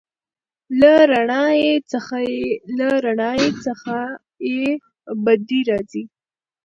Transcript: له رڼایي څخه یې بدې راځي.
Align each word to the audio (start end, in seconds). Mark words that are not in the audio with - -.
له 2.79 2.91
رڼایي 3.03 3.47
څخه 3.65 3.95
یې 4.47 4.65
بدې 5.23 5.59
راځي. 5.69 6.03